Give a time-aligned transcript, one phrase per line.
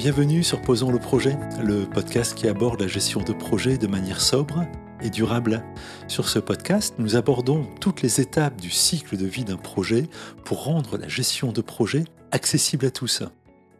[0.00, 4.22] Bienvenue sur Posons le projet, le podcast qui aborde la gestion de projets de manière
[4.22, 4.64] sobre
[5.02, 5.62] et durable.
[6.08, 10.08] Sur ce podcast, nous abordons toutes les étapes du cycle de vie d'un projet
[10.46, 13.22] pour rendre la gestion de projet accessible à tous.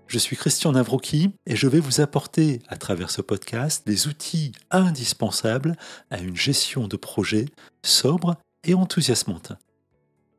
[0.08, 4.52] Je suis Christian Navroki et je vais vous apporter à travers ce podcast les outils
[4.70, 5.74] indispensables
[6.10, 7.46] à une gestion de projet
[7.82, 9.52] sobre et enthousiasmante.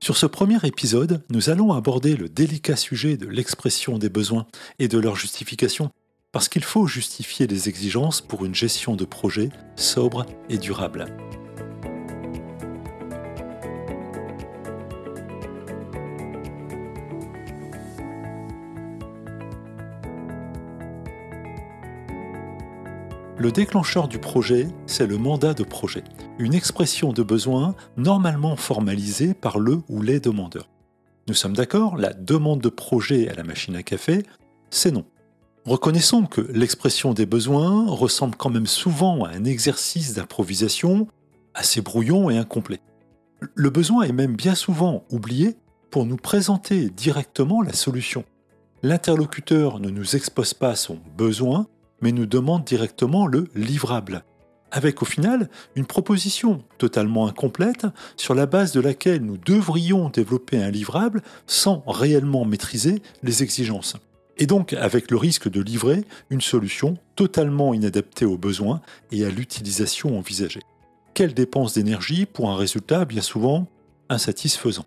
[0.04, 4.48] Sur ce premier épisode, nous allons aborder le délicat sujet de l'expression des besoins
[4.80, 5.92] et de leur justification,
[6.32, 11.06] parce qu'il faut justifier les exigences pour une gestion de projet sobre et durable.
[23.42, 26.04] Le déclencheur du projet, c'est le mandat de projet,
[26.38, 30.70] une expression de besoin normalement formalisée par le ou les demandeurs.
[31.28, 34.28] Nous sommes d'accord, la demande de projet à la machine à café,
[34.70, 35.06] c'est non.
[35.66, 41.08] Reconnaissons que l'expression des besoins ressemble quand même souvent à un exercice d'improvisation
[41.56, 42.80] assez brouillon et incomplet.
[43.56, 45.58] Le besoin est même bien souvent oublié
[45.90, 48.24] pour nous présenter directement la solution.
[48.84, 51.66] L'interlocuteur ne nous expose pas son besoin,
[52.02, 54.24] mais nous demande directement le livrable,
[54.72, 57.86] avec au final une proposition totalement incomplète
[58.18, 63.98] sur la base de laquelle nous devrions développer un livrable sans réellement maîtriser les exigences.
[64.38, 69.30] Et donc avec le risque de livrer une solution totalement inadaptée aux besoins et à
[69.30, 70.62] l'utilisation envisagée.
[71.14, 73.68] Quelle dépense d'énergie pour un résultat bien souvent
[74.10, 74.86] insatisfaisant?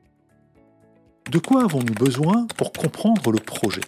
[1.31, 3.83] De quoi avons-nous besoin pour comprendre le projet?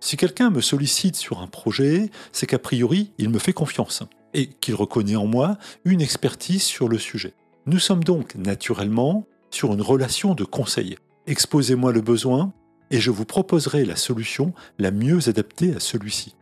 [0.00, 4.46] Si quelqu'un me sollicite sur un projet, c'est qu'a priori, il me fait confiance et
[4.46, 7.34] qu'il reconnaît en moi une expertise sur le sujet.
[7.66, 10.96] Nous sommes donc naturellement sur une relation de conseil.
[11.26, 12.52] Exposez-moi le besoin
[12.90, 16.34] et je vous proposerai la solution la mieux adaptée à celui-ci.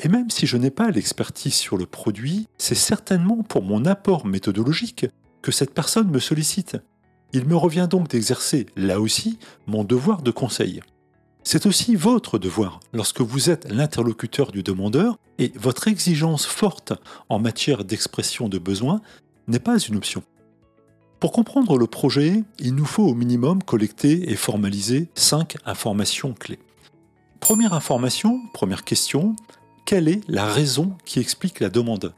[0.00, 4.26] Et même si je n'ai pas l'expertise sur le produit, c'est certainement pour mon apport
[4.26, 5.06] méthodologique
[5.42, 6.76] que cette personne me sollicite.
[7.32, 10.80] Il me revient donc d'exercer, là aussi, mon devoir de conseil.
[11.46, 16.94] C'est aussi votre devoir lorsque vous êtes l'interlocuteur du demandeur et votre exigence forte
[17.28, 19.02] en matière d'expression de besoin
[19.46, 20.22] n'est pas une option.
[21.20, 26.58] Pour comprendre le projet, il nous faut au minimum collecter et formaliser cinq informations clés.
[27.40, 29.36] Première information, première question,
[29.84, 32.14] quelle est la raison qui explique la demande?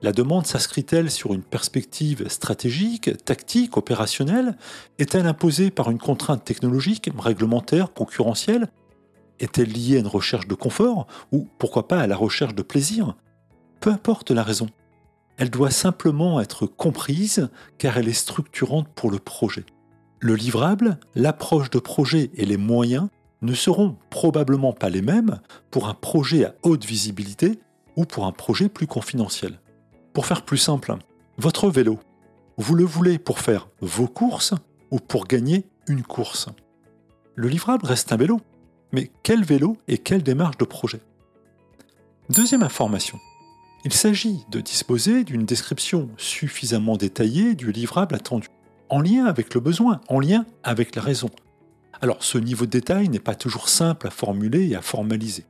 [0.00, 4.56] La demande s'inscrit-elle sur une perspective stratégique, tactique, opérationnelle?
[4.98, 8.68] Est-elle imposée par une contrainte technologique, réglementaire, concurrentielle?
[9.40, 13.16] Est-elle liée à une recherche de confort ou pourquoi pas à la recherche de plaisir?
[13.80, 14.68] Peu importe la raison.
[15.36, 17.48] Elle doit simplement être comprise
[17.78, 19.64] car elle est structurante pour le projet.
[20.20, 23.08] Le livrable, l'approche de projet et les moyens
[23.42, 27.60] ne seront probablement pas les mêmes pour un projet à haute visibilité
[27.96, 29.60] ou pour un projet plus confidentiel.
[30.18, 30.96] Pour faire plus simple,
[31.36, 32.00] votre vélo,
[32.56, 34.52] vous le voulez pour faire vos courses
[34.90, 36.48] ou pour gagner une course?
[37.36, 38.40] Le livrable reste un vélo,
[38.90, 41.00] mais quel vélo et quelle démarche de projet?
[42.30, 43.20] Deuxième information.
[43.84, 48.48] Il s'agit de disposer d'une description suffisamment détaillée du livrable attendu,
[48.88, 51.30] en lien avec le besoin, en lien avec la raison.
[52.00, 55.44] Alors ce niveau de détail n'est pas toujours simple à formuler et à formaliser.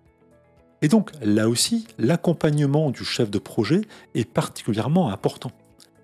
[0.83, 3.83] Et donc là aussi, l'accompagnement du chef de projet
[4.15, 5.51] est particulièrement important.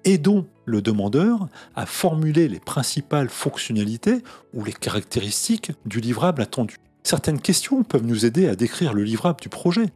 [0.04, 4.18] Aidons le demandeur à formuler les principales fonctionnalités
[4.52, 6.76] ou les caractéristiques du livrable attendu.
[7.02, 9.86] Certaines questions peuvent nous aider à décrire le livrable du projet.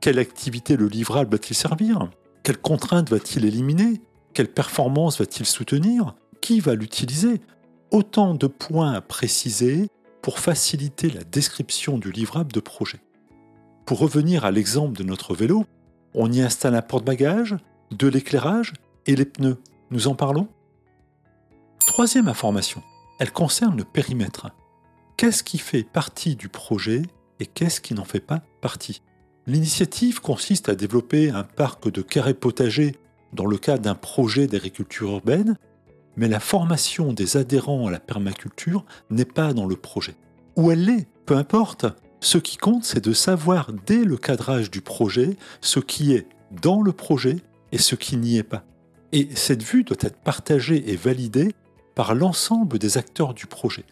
[0.00, 2.08] Quelle activité le livrable va-t-il servir?
[2.42, 4.00] Quelles contraintes va-t-il éliminer?
[4.34, 6.14] Quelle performance va-t-il soutenir?
[6.40, 7.40] Qui va l'utiliser?
[7.90, 9.88] Autant de points à préciser
[10.22, 13.00] pour faciliter la description du livrable de projet.
[13.86, 15.64] Pour revenir à l'exemple de notre vélo,
[16.12, 17.54] on y installe un porte-bagages,
[17.92, 18.72] de l'éclairage
[19.06, 19.58] et les pneus.
[19.92, 20.48] Nous en parlons?
[21.86, 22.82] Troisième information,
[23.20, 24.48] elle concerne le périmètre.
[25.16, 27.02] Qu'est-ce qui fait partie du projet
[27.38, 29.02] et qu'est-ce qui n'en fait pas partie?
[29.46, 32.96] L'initiative consiste à développer un parc de carrés potagers
[33.32, 35.56] dans le cadre d'un projet d'agriculture urbaine,
[36.16, 40.16] mais la formation des adhérents à la permaculture n'est pas dans le projet.
[40.56, 41.86] Où elle l'est, peu importe,
[42.20, 46.26] ce qui compte, c'est de savoir dès le cadrage du projet ce qui est
[46.62, 47.36] dans le projet
[47.72, 48.64] et ce qui n'y est pas.
[49.12, 51.54] Et cette vue doit être partagée et validée
[51.94, 53.84] par l'ensemble des acteurs du projet.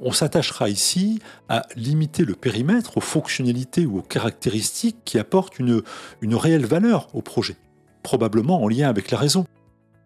[0.00, 5.82] On s'attachera ici à limiter le périmètre aux fonctionnalités ou aux caractéristiques qui apportent une,
[6.20, 7.56] une réelle valeur au projet,
[8.02, 9.46] probablement en lien avec la raison.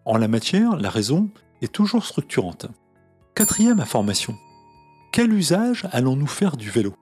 [0.05, 1.29] En la matière, la raison,
[1.61, 2.67] et toujours structurante.
[3.35, 4.35] Quatrième information.
[5.11, 6.95] Quel usage allons-nous faire du vélo?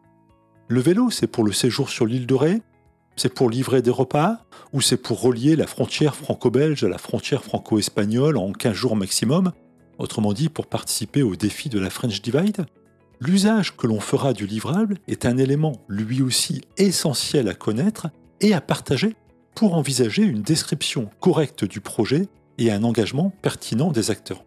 [0.71, 2.61] Le vélo, c'est pour le séjour sur l'île de Ré
[3.15, 7.43] C'est pour livrer des repas Ou c'est pour relier la frontière franco-belge à la frontière
[7.43, 9.51] franco-espagnole en 15 jours maximum
[9.97, 12.67] Autrement dit, pour participer au défi de la French Divide?
[13.19, 18.07] L'usage que l'on fera du livrable est un élément lui aussi essentiel à connaître
[18.39, 19.15] et à partager
[19.55, 22.27] pour envisager une description correcte du projet
[22.59, 24.45] et un engagement pertinent des acteurs.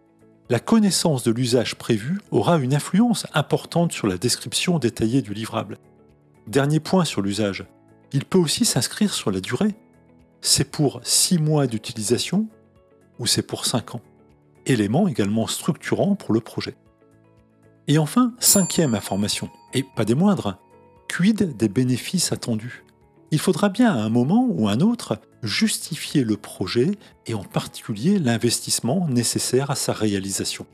[0.49, 5.77] La connaissance de l'usage prévu aura une influence importante sur la description détaillée du livrable.
[6.47, 7.65] Dernier point sur l'usage,
[8.11, 9.75] il peut aussi s'inscrire sur la durée.
[10.41, 12.47] C'est pour 6 mois d'utilisation
[13.17, 14.01] ou c'est pour 5 ans.
[14.65, 16.75] Élément également structurant pour le projet.
[17.87, 20.57] Et enfin, cinquième information, et pas des moindres,
[21.09, 22.83] quid des bénéfices attendus?
[23.31, 26.91] Il faudra bien à un moment ou à un autre justifier le projet
[27.25, 30.65] et en particulier l'investissement nécessaire à sa réalisation.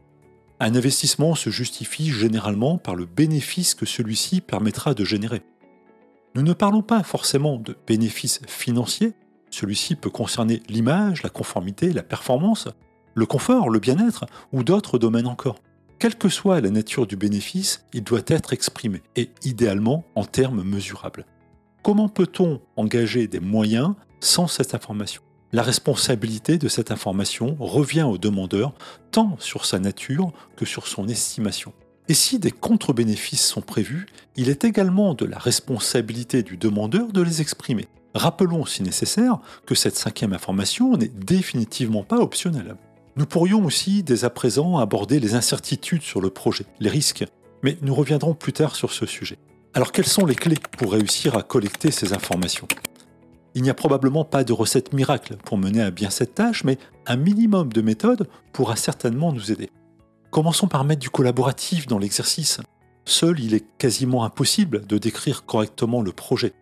[0.59, 5.41] Un investissement se justifie généralement par le bénéfice que celui-ci permettra de générer.
[6.39, 9.11] Nous ne parlons pas forcément de bénéfices financiers,
[9.49, 12.69] celui-ci peut concerner l'image, la conformité, la performance,
[13.13, 15.57] le confort, le bien-être ou d'autres domaines encore.
[15.99, 20.63] Quelle que soit la nature du bénéfice, il doit être exprimé, et idéalement en termes
[20.63, 21.25] mesurables.
[21.83, 25.21] Comment peut-on engager des moyens sans cette information?
[25.51, 28.73] La responsabilité de cette information revient au demandeur
[29.11, 31.73] tant sur sa nature que sur son estimation.
[32.09, 37.21] Et si des contre-bénéfices sont prévus, il est également de la responsabilité du demandeur de
[37.21, 37.87] les exprimer.
[38.15, 42.75] Rappelons si nécessaire que cette cinquième information n'est définitivement pas optionnelle.
[43.15, 47.25] Nous pourrions aussi dès à présent aborder les incertitudes sur le projet, les risques,
[47.61, 49.37] mais nous reviendrons plus tard sur ce sujet.
[49.75, 52.67] Alors quelles sont les clés pour réussir à collecter ces informations?
[53.53, 56.79] Il n'y a probablement pas de recette miracle pour mener à bien cette tâche, mais
[57.05, 59.69] un minimum de méthode pourra certainement nous aider.
[60.31, 62.59] Commençons par mettre du collaboratif dans l'exercice.
[63.05, 66.53] Seul, il est quasiment impossible de décrire correctement le projet.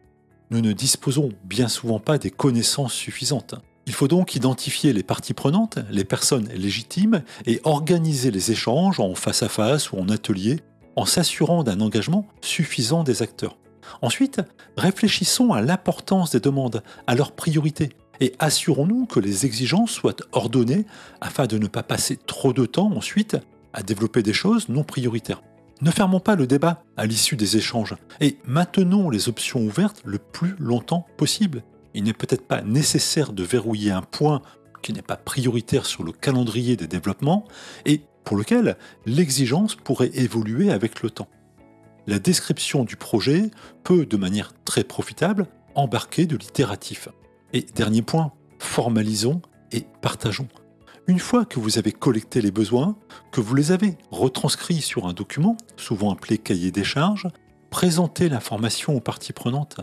[0.51, 3.55] Nous ne disposons bien souvent pas des connaissances suffisantes.
[3.85, 9.15] Il faut donc identifier les parties prenantes, les personnes légitimes, et organiser les échanges en
[9.15, 10.61] face à face ou en atelier,
[10.95, 13.57] en s'assurant d'un engagement suffisant des acteurs.
[14.01, 14.41] Ensuite,
[14.77, 17.89] réfléchissons à l'importance des demandes, à leurs priorités,
[18.21, 20.85] et assurons-nous que les exigences soient ordonnées
[21.19, 23.37] afin de ne pas passer trop de temps ensuite
[23.77, 25.41] à développer des choses non prioritaires.
[25.81, 30.18] Ne fermons pas le débat à l'issue des échanges et maintenons les options ouvertes le
[30.18, 31.63] plus longtemps possible
[31.97, 34.44] il n'est peut-être pas nécessaire de verrouiller un point
[34.83, 37.45] qui n'est pas prioritaire sur le calendrier des développements
[37.85, 38.77] et pour lequel
[39.07, 41.27] l'exigence pourrait évoluer avec le temps.
[42.06, 43.50] La description du projet
[43.83, 47.09] peut, de manière très profitable, embarquer de l'itératif.
[47.51, 49.41] Et dernier point, formalisons
[49.71, 50.47] et partageons.
[51.09, 52.98] Une fois que vous avez collecté les besoins,
[53.31, 57.30] que vous les avez retranscrits sur un document, souvent appelé cahier des charges,
[57.69, 59.80] présentez l'information aux parties prenantes.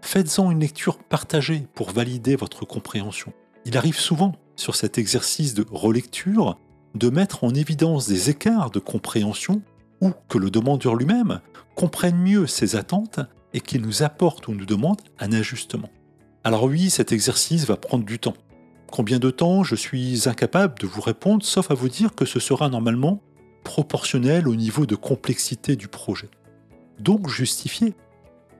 [0.00, 3.34] Faites-en une lecture partagée pour valider votre compréhension.
[3.66, 6.58] Il arrive souvent, sur cet exercice de relecture,
[6.94, 9.60] de mettre en évidence des écarts de compréhension
[10.00, 11.40] ou que le demandeur lui-même
[11.74, 13.20] comprenne mieux ses attentes
[13.52, 15.90] et qu'il nous apporte ou nous demande un ajustement.
[16.44, 18.34] Alors oui, cet exercice va prendre du temps.
[18.92, 22.38] Combien de temps Je suis incapable de vous répondre, sauf à vous dire que ce
[22.38, 23.22] sera normalement
[23.64, 26.28] proportionnel au niveau de complexité du projet.
[27.00, 27.94] Donc justifié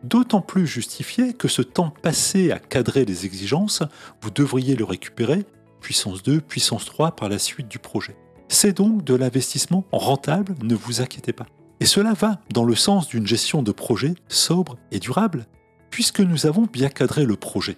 [0.05, 3.83] d'autant plus justifié que ce temps passé à cadrer les exigences,
[4.23, 5.45] vous devriez le récupérer,
[5.81, 8.17] puissance 2, puissance 3 par la suite du projet.
[8.49, 11.47] C'est donc de l'investissement rentable, ne vous inquiétez pas.
[11.81, 15.47] Et cela va dans le sens d'une gestion de projet sobre et durable,
[15.91, 17.77] puisque nous avons bien cadré le projet.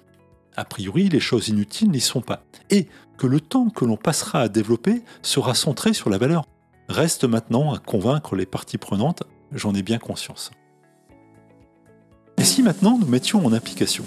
[0.56, 4.40] A priori, les choses inutiles n'y sont pas, et que le temps que l'on passera
[4.40, 6.44] à développer sera centré sur la valeur.
[6.88, 10.50] Reste maintenant à convaincre les parties prenantes, j'en ai bien conscience.
[12.36, 14.04] Et si maintenant nous mettions en application?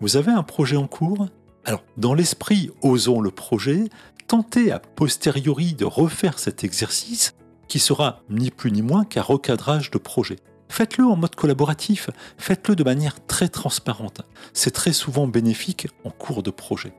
[0.00, 1.28] Vous avez un projet en cours?
[1.64, 3.84] Alors, dans l'esprit Osons le projet,
[4.26, 7.34] tentez a posteriori de refaire cet exercice
[7.68, 10.38] qui sera ni plus ni moins qu'un recadrage de projet.
[10.70, 14.22] Faites-le en mode collaboratif, faites-le de manière très transparente.
[14.52, 16.92] C'est très souvent bénéfique en cours de projet.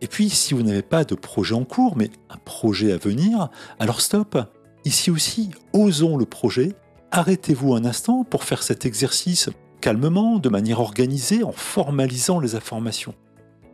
[0.00, 3.50] Et puis, si vous n'avez pas de projet en cours, mais un projet à venir,
[3.80, 4.38] alors stop.
[4.84, 6.72] Ici aussi, osons le projet.
[7.10, 9.50] Arrêtez-vous un instant pour faire cet exercice
[9.80, 13.16] calmement, de manière organisée, en formalisant les informations.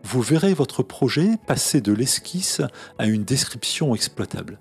[0.03, 2.63] Vous verrez votre projet passer de l'esquisse
[2.99, 4.59] à une description exploitable.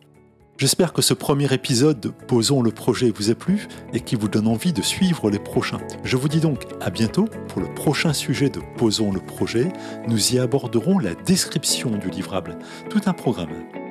[0.57, 4.29] J'espère que ce premier épisode de Posons le projet vous a plu et qui vous
[4.29, 5.81] donne envie de suivre les prochains.
[6.05, 9.67] Je vous dis donc à bientôt pour le prochain sujet de Posons le projet.
[10.07, 12.57] Nous y aborderons la description du livrable,
[12.89, 13.84] tout un programme.